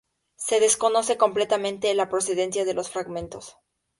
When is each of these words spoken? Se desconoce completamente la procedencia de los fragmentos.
Se 0.37 0.59
desconoce 0.59 1.15
completamente 1.19 1.93
la 1.93 2.09
procedencia 2.09 2.65
de 2.65 2.73
los 2.73 2.89
fragmentos. 2.89 3.57